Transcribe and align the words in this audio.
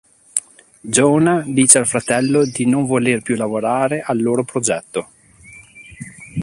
Jonah 0.83 1.43
dice 1.45 1.77
al 1.77 1.85
fratello 1.85 2.43
di 2.43 2.65
non 2.65 2.87
voler 2.87 3.21
più 3.21 3.35
lavorare 3.35 4.01
al 4.03 4.19
loro 4.19 4.43
"progetto". 4.43 5.09